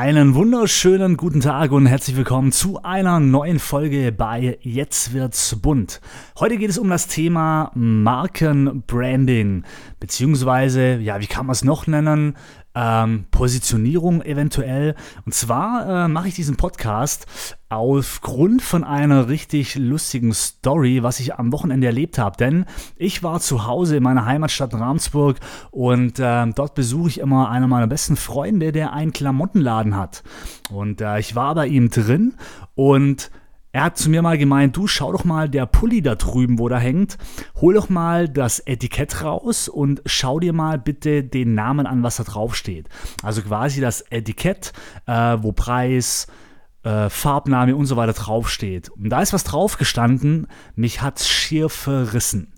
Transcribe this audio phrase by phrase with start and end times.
[0.00, 6.00] Einen wunderschönen guten Tag und herzlich willkommen zu einer neuen Folge bei Jetzt wird's bunt.
[6.38, 9.64] Heute geht es um das Thema Markenbranding,
[9.98, 12.36] beziehungsweise, ja, wie kann man es noch nennen?
[12.78, 14.94] Ähm, Positionierung eventuell.
[15.26, 17.26] Und zwar äh, mache ich diesen Podcast
[17.68, 22.36] aufgrund von einer richtig lustigen Story, was ich am Wochenende erlebt habe.
[22.36, 25.38] Denn ich war zu Hause in meiner Heimatstadt Ramsburg
[25.72, 30.22] und äh, dort besuche ich immer einer meiner besten Freunde, der einen Klamottenladen hat.
[30.70, 32.34] Und äh, ich war bei ihm drin
[32.76, 33.30] und
[33.78, 36.68] er hat zu mir mal gemeint, du schau doch mal der Pulli da drüben, wo
[36.68, 37.16] da hängt,
[37.60, 42.16] hol doch mal das Etikett raus und schau dir mal bitte den Namen an, was
[42.16, 42.88] da drauf steht.
[43.22, 44.72] Also quasi das Etikett,
[45.06, 46.26] äh, wo Preis,
[46.82, 48.88] äh, Farbname und so weiter draufsteht.
[48.88, 52.52] Und da ist was drauf gestanden, mich hat's schier verrissen.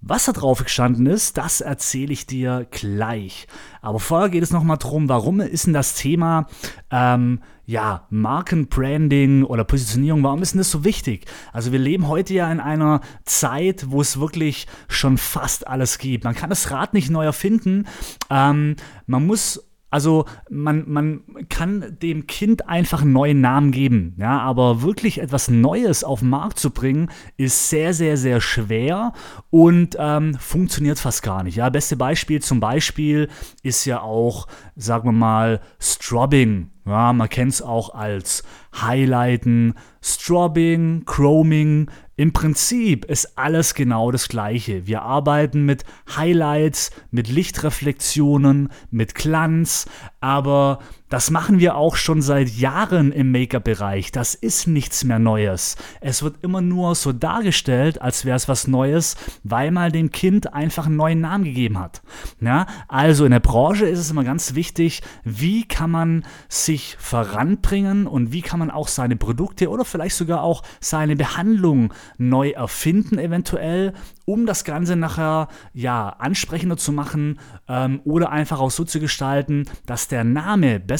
[0.00, 3.46] Was da drauf gestanden ist, das erzähle ich dir gleich.
[3.80, 6.46] Aber vorher geht es nochmal darum, warum ist denn das Thema
[6.90, 11.26] ähm, ja, Markenbranding oder Positionierung, warum ist denn das so wichtig?
[11.52, 16.24] Also wir leben heute ja in einer Zeit, wo es wirklich schon fast alles gibt.
[16.24, 17.86] Man kann das Rad nicht neu erfinden.
[18.30, 24.40] Ähm, man muss also man, man kann dem Kind einfach einen neuen Namen geben, ja,
[24.40, 29.12] aber wirklich etwas Neues auf den Markt zu bringen, ist sehr, sehr, sehr schwer
[29.50, 31.56] und ähm, funktioniert fast gar nicht.
[31.56, 33.28] Ja, beste Beispiel zum Beispiel
[33.62, 36.70] ist ja auch, sagen wir mal, Strobbing.
[36.84, 38.44] Ja, man kennt es auch als
[38.80, 44.86] Highlighten, Strobbing, Chroming, im Prinzip ist alles genau das gleiche.
[44.86, 45.84] Wir arbeiten mit
[46.16, 49.86] Highlights, mit Lichtreflexionen, mit Glanz,
[50.20, 54.10] aber das machen wir auch schon seit Jahren im Make-up-Bereich.
[54.10, 55.76] Das ist nichts mehr Neues.
[56.00, 60.52] Es wird immer nur so dargestellt, als wäre es was Neues, weil man dem Kind
[60.52, 62.02] einfach einen neuen Namen gegeben hat.
[62.40, 68.06] Ja, also in der Branche ist es immer ganz wichtig, wie kann man sich voranbringen
[68.06, 73.18] und wie kann man auch seine Produkte oder vielleicht sogar auch seine Behandlung neu erfinden,
[73.18, 73.92] eventuell,
[74.24, 77.38] um das Ganze nachher ja ansprechender zu machen
[77.68, 80.95] ähm, oder einfach auch so zu gestalten, dass der Name besser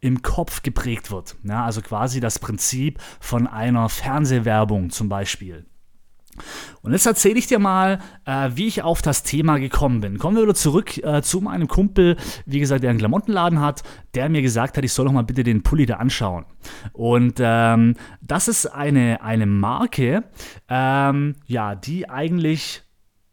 [0.00, 1.36] im Kopf geprägt wird.
[1.44, 5.66] Ja, also quasi das Prinzip von einer Fernsehwerbung zum Beispiel.
[6.82, 10.18] Und jetzt erzähle ich dir mal, äh, wie ich auf das Thema gekommen bin.
[10.18, 12.16] Kommen wir wieder zurück äh, zu meinem Kumpel,
[12.46, 13.82] wie gesagt, der einen Klamottenladen hat,
[14.14, 16.44] der mir gesagt hat, ich soll doch mal bitte den Pulli da anschauen.
[16.92, 20.24] Und ähm, das ist eine, eine Marke,
[20.68, 22.82] ähm, ja, die eigentlich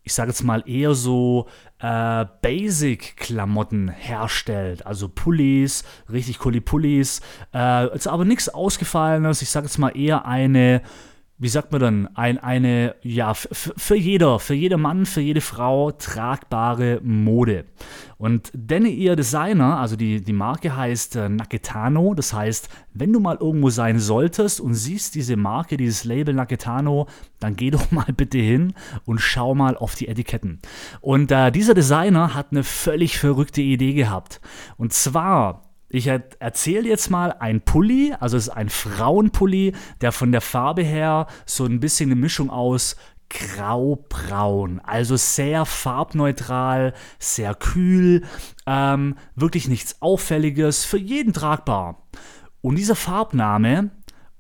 [0.04, 1.48] ich sage jetzt mal, eher so
[1.80, 4.86] äh, Basic-Klamotten herstellt.
[4.86, 7.22] Also Pullis, richtig coole Pullis.
[7.54, 9.42] Äh, ist aber nichts Ausgefallenes.
[9.42, 10.82] Ich sage jetzt mal eher eine
[11.42, 15.90] wie sagt man dann, ein, eine, ja, für jeder, für jeder Mann, für jede Frau
[15.90, 17.66] tragbare Mode.
[18.20, 23.20] Und denn ihr Designer, also die, die Marke heißt äh, Naketano, das heißt, wenn du
[23.20, 27.08] mal irgendwo sein solltest und siehst diese Marke, dieses Label Naketano,
[27.40, 28.74] dann geh doch mal bitte hin
[29.06, 30.60] und schau mal auf die Etiketten.
[31.00, 34.42] Und äh, dieser Designer hat eine völlig verrückte Idee gehabt.
[34.78, 40.32] Und zwar ich erzähle jetzt mal ein Pulli, also es ist ein Frauenpulli, der von
[40.32, 42.96] der Farbe her so ein bisschen eine Mischung aus
[43.30, 48.24] graubraun, also sehr farbneutral, sehr kühl,
[48.66, 52.08] ähm, wirklich nichts Auffälliges, für jeden tragbar.
[52.62, 53.92] Und dieser Farbname,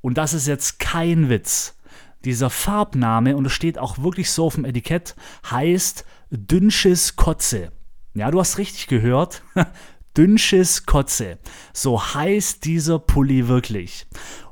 [0.01, 1.77] und das ist jetzt kein Witz,
[2.23, 5.15] dieser Farbname, und es steht auch wirklich so auf dem Etikett,
[5.49, 7.73] heißt Dünnsches Kotze.
[8.13, 9.43] Ja, du hast richtig gehört.
[10.17, 11.39] Dünnsches Kotze.
[11.73, 14.05] So heißt dieser Pulli wirklich.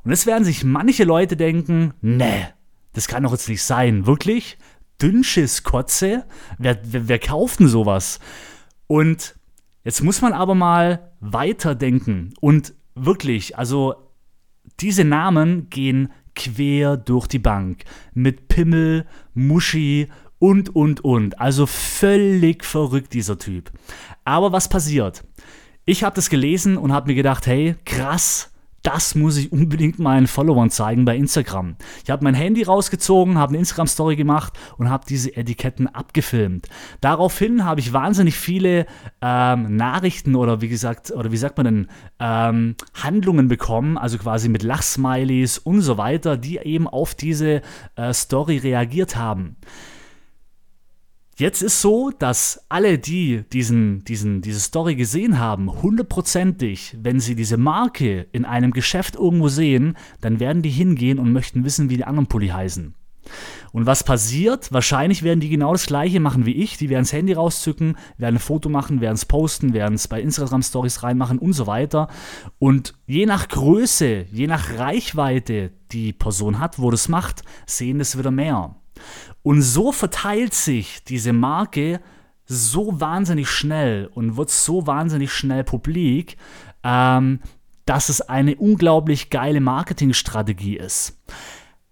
[0.03, 2.45] Und jetzt werden sich manche Leute denken, nee,
[2.94, 4.06] das kann doch jetzt nicht sein.
[4.06, 4.57] Wirklich?
[5.01, 6.25] Dünnsches Kotze?
[6.57, 8.19] Wer, wer, wer kauft denn sowas?
[8.88, 9.35] Und
[9.83, 12.33] jetzt muss man aber mal weiterdenken.
[12.39, 13.95] Und wirklich, also
[14.79, 17.83] diese Namen gehen quer durch die Bank.
[18.13, 20.07] Mit Pimmel, Muschi
[20.39, 21.39] und, und, und.
[21.39, 23.71] Also völlig verrückt dieser Typ.
[24.23, 25.23] Aber was passiert?
[25.89, 28.51] Ich habe das gelesen und habe mir gedacht, hey, krass,
[28.83, 31.77] das muss ich unbedingt meinen Followern zeigen bei Instagram.
[32.03, 36.68] Ich habe mein Handy rausgezogen, habe eine Instagram-Story gemacht und habe diese Etiketten abgefilmt.
[37.01, 38.86] Daraufhin habe ich wahnsinnig viele
[39.24, 41.88] ähm, Nachrichten oder wie gesagt, oder wie sagt man denn,
[42.19, 47.63] ähm, Handlungen bekommen, also quasi mit Lachsmilies und so weiter, die eben auf diese
[47.95, 49.56] äh, Story reagiert haben.
[51.39, 57.33] Jetzt ist so, dass alle, die diesen, diesen, diese Story gesehen haben, hundertprozentig, wenn sie
[57.33, 61.95] diese Marke in einem Geschäft irgendwo sehen, dann werden die hingehen und möchten wissen, wie
[61.95, 62.94] die anderen Pulli heißen.
[63.71, 64.74] Und was passiert?
[64.74, 66.75] Wahrscheinlich werden die genau das gleiche machen wie ich.
[66.75, 70.21] Die werden das Handy rauszücken, werden ein Foto machen, werden es posten, werden es bei
[70.21, 72.09] Instagram Stories reinmachen und so weiter.
[72.57, 78.18] Und je nach Größe, je nach Reichweite, die Person hat, wo das macht, sehen das
[78.18, 78.75] wieder mehr.
[79.43, 82.01] Und so verteilt sich diese Marke
[82.45, 86.37] so wahnsinnig schnell und wird so wahnsinnig schnell publik,
[86.83, 87.41] ähm,
[87.85, 91.19] dass es eine unglaublich geile Marketingstrategie ist.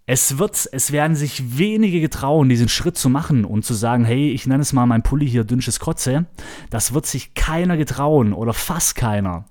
[0.09, 4.31] Es wird, es werden sich wenige getrauen, diesen Schritt zu machen und zu sagen, hey,
[4.31, 6.27] ich nenne es mal mein Pulli hier dünnsches Kotze.
[6.69, 9.43] Das wird sich keiner getrauen oder fast keiner.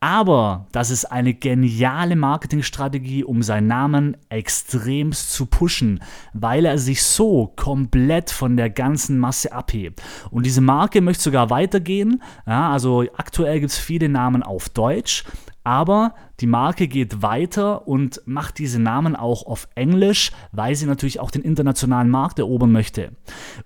[0.00, 6.02] Aber das ist eine geniale Marketingstrategie, um seinen Namen extremst zu pushen,
[6.32, 10.02] weil er sich so komplett von der ganzen Masse abhebt.
[10.32, 12.20] Und diese Marke möchte sogar weitergehen.
[12.44, 15.22] Ja, also aktuell gibt es viele Namen auf Deutsch,
[15.64, 21.20] aber die Marke geht weiter und macht diese Namen auch auf Englisch, weil sie natürlich
[21.20, 23.12] auch den internationalen Markt erobern möchte.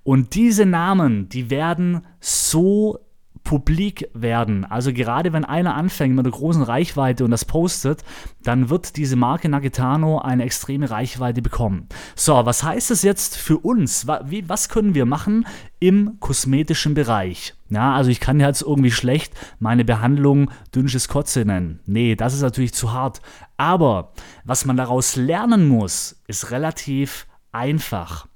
[0.02, 2.98] Und diese Namen, die werden so
[3.46, 4.64] publik werden.
[4.64, 8.02] Also gerade wenn einer anfängt mit einer großen Reichweite und das postet,
[8.42, 11.88] dann wird diese Marke Nagitano eine extreme Reichweite bekommen.
[12.16, 14.08] So, was heißt das jetzt für uns?
[14.08, 15.46] Was können wir machen
[15.78, 17.54] im kosmetischen Bereich?
[17.70, 21.80] Ja, also ich kann jetzt irgendwie schlecht meine Behandlung dünnsches Kotze nennen.
[21.86, 23.22] Nee, das ist natürlich zu hart.
[23.56, 24.12] Aber
[24.44, 28.26] was man daraus lernen muss, ist relativ einfach.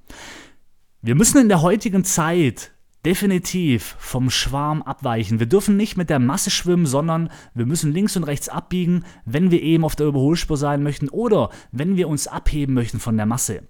[1.03, 2.73] Wir müssen in der heutigen Zeit
[3.05, 5.39] definitiv vom Schwarm abweichen.
[5.39, 9.51] Wir dürfen nicht mit der Masse schwimmen, sondern wir müssen links und rechts abbiegen, wenn
[9.51, 13.27] wir eben auf der Überholspur sein möchten oder wenn wir uns abheben möchten von der
[13.27, 13.63] Masse.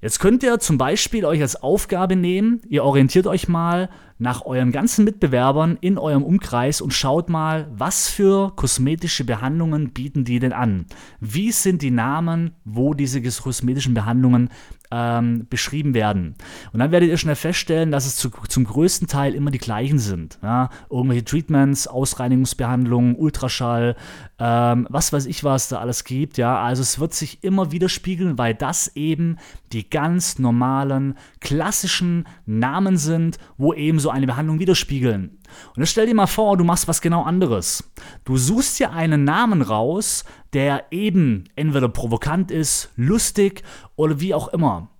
[0.00, 4.72] Jetzt könnt ihr zum Beispiel euch als Aufgabe nehmen, ihr orientiert euch mal nach euren
[4.72, 10.52] ganzen Mitbewerbern in eurem Umkreis und schaut mal, was für kosmetische Behandlungen bieten die denn
[10.52, 10.86] an?
[11.20, 14.50] Wie sind die Namen, wo diese kosmetischen Behandlungen
[14.90, 16.34] ähm, beschrieben werden.
[16.72, 19.98] Und dann werdet ihr schnell feststellen, dass es zu, zum größten Teil immer die gleichen
[19.98, 20.38] sind.
[20.42, 20.70] Ja?
[20.90, 23.96] Irgendwelche Treatments, Ausreinigungsbehandlungen, Ultraschall,
[24.38, 26.38] ähm, was weiß ich, was da alles gibt.
[26.38, 26.62] Ja?
[26.62, 29.36] Also es wird sich immer widerspiegeln, weil das eben
[29.72, 35.38] die ganz normalen, klassischen Namen sind, wo eben so eine Behandlung widerspiegeln.
[35.74, 37.90] Und jetzt stell dir mal vor, du machst was genau anderes.
[38.24, 43.62] Du suchst dir einen Namen raus, der eben entweder provokant ist, lustig
[43.96, 44.90] oder wie auch immer.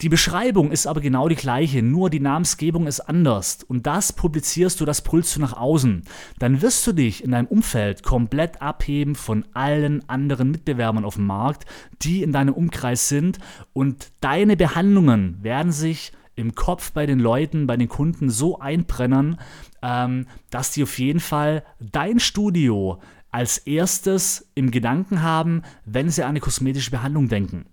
[0.00, 3.62] Die Beschreibung ist aber genau die gleiche, nur die Namensgebung ist anders.
[3.62, 6.02] Und das publizierst du, das brüllst du nach außen.
[6.38, 11.26] Dann wirst du dich in deinem Umfeld komplett abheben von allen anderen Mitbewerbern auf dem
[11.26, 11.66] Markt,
[12.02, 13.38] die in deinem Umkreis sind.
[13.72, 19.38] Und deine Behandlungen werden sich im Kopf bei den Leuten, bei den Kunden so einbrennen,
[19.82, 23.00] ähm, dass die auf jeden Fall dein Studio
[23.30, 27.66] als erstes im Gedanken haben, wenn sie an eine kosmetische Behandlung denken.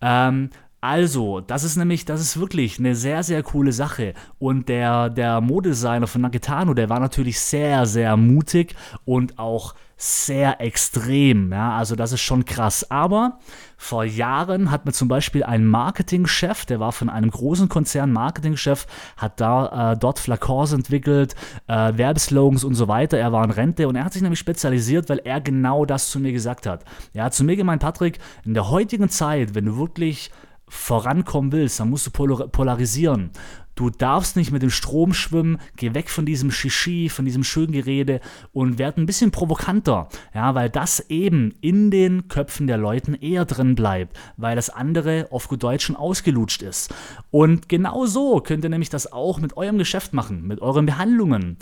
[0.00, 0.50] Ähm,
[0.80, 4.14] also, das ist nämlich, das ist wirklich eine sehr, sehr coole Sache.
[4.38, 10.60] Und der, der Modedesigner von Naketano, der war natürlich sehr, sehr mutig und auch sehr
[10.60, 11.52] extrem.
[11.52, 12.88] Ja, also das ist schon krass.
[12.88, 13.40] Aber
[13.76, 18.86] vor Jahren hat mir zum Beispiel ein Marketingchef, der war von einem großen Konzern Marketingchef,
[19.16, 21.34] hat da äh, dort Flakons entwickelt,
[21.66, 23.18] äh, Werbeslogans und so weiter.
[23.18, 26.20] Er war in Rente und er hat sich nämlich spezialisiert, weil er genau das zu
[26.20, 26.84] mir gesagt hat.
[27.12, 30.30] Er hat zu mir gemeint, Patrick, in der heutigen Zeit, wenn du wirklich
[30.68, 33.30] vorankommen willst, dann musst du polarisieren.
[33.78, 37.70] Du darfst nicht mit dem Strom schwimmen, geh weg von diesem Shishi, von diesem schönen
[37.70, 38.20] Gerede
[38.52, 43.44] und werd ein bisschen provokanter, ja, weil das eben in den Köpfen der Leuten eher
[43.44, 46.92] drin bleibt, weil das andere auf gut Deutsch schon ausgelutscht ist.
[47.30, 51.56] Und genau so könnt ihr nämlich das auch mit eurem Geschäft machen, mit euren Behandlungen.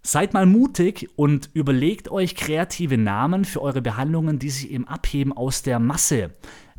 [0.00, 5.34] Seid mal mutig und überlegt euch kreative Namen für eure Behandlungen, die sich eben abheben
[5.34, 6.30] aus der Masse.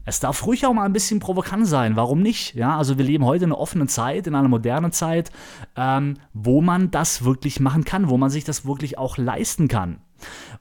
[0.09, 2.55] Es darf ruhig auch mal ein bisschen provokant sein, warum nicht?
[2.55, 5.31] Ja, also wir leben heute in einer offenen Zeit, in einer modernen Zeit,
[5.75, 10.01] ähm, wo man das wirklich machen kann, wo man sich das wirklich auch leisten kann.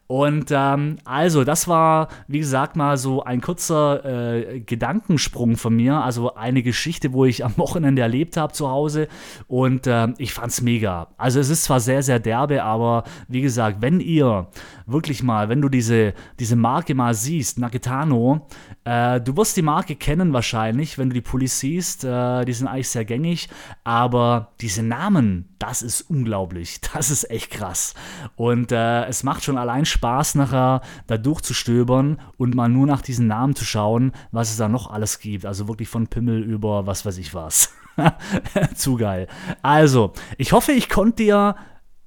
[0.09, 6.03] Und ähm, also, das war, wie gesagt, mal so ein kurzer äh, Gedankensprung von mir.
[6.03, 9.07] Also eine Geschichte, wo ich am Wochenende erlebt habe zu Hause.
[9.49, 11.09] Und äh, ich fand's mega.
[11.19, 14.49] Also es ist zwar sehr, sehr derbe, aber wie gesagt, wenn ihr
[14.87, 18.47] wirklich mal, wenn du diese, diese Marke mal siehst, Naketano,
[18.85, 22.05] äh, du wirst die Marke kennen wahrscheinlich, wenn du die Pullis siehst.
[22.05, 23.51] Äh, die sind eigentlich sehr gängig.
[23.85, 26.81] Aber diese Namen, das ist unglaublich.
[26.99, 27.95] Das ist echt krass.
[28.35, 29.98] Und äh, es macht schon allein Spaß,
[30.35, 34.91] nachher da durchzustöbern und mal nur nach diesen Namen zu schauen, was es da noch
[34.91, 35.47] alles gibt.
[35.47, 37.75] Also wirklich von Pimmel über was weiß ich was.
[38.75, 39.27] Zu geil.
[39.63, 41.57] Also, ich hoffe, ich konnte dir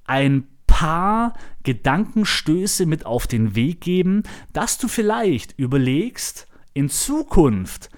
[0.04, 1.34] ein paar
[1.64, 4.22] Gedankenstöße mit auf den Weg geben,
[4.52, 7.90] dass du vielleicht überlegst, in Zukunft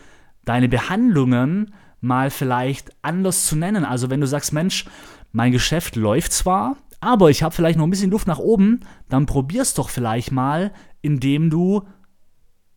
[0.44, 3.84] deine Behandlungen mal vielleicht anders zu nennen.
[3.84, 4.84] Also wenn du sagst, Mensch,
[5.32, 9.26] mein Geschäft läuft zwar, aber ich habe vielleicht noch ein bisschen Luft nach oben, dann
[9.26, 11.82] probier's doch vielleicht mal, indem du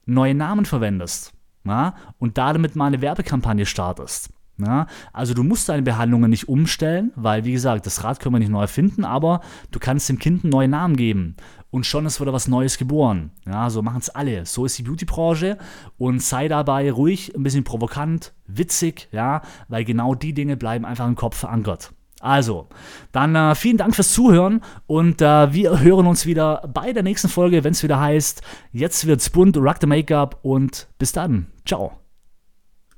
[0.05, 1.33] neue Namen verwendest
[1.65, 4.29] ja, und damit mal eine Werbekampagne startest.
[4.59, 8.39] Ja, also du musst deine Behandlungen nicht umstellen, weil wie gesagt, das Rad können wir
[8.39, 11.35] nicht neu erfinden, aber du kannst dem Kind einen neuen Namen geben
[11.69, 13.29] und schon ist wieder was Neues geboren.
[13.45, 14.47] Ja, so machen es alle.
[14.47, 15.59] So ist die Beauty-Branche
[15.99, 21.07] und sei dabei ruhig, ein bisschen provokant, witzig, ja, weil genau die Dinge bleiben einfach
[21.07, 21.93] im Kopf verankert.
[22.19, 22.67] Also,
[23.11, 27.29] dann äh, vielen Dank fürs Zuhören und äh, wir hören uns wieder bei der nächsten
[27.29, 31.47] Folge, wenn es wieder heißt, jetzt wird's bunt, Rock the Make-up und bis dann.
[31.65, 32.06] Ciao.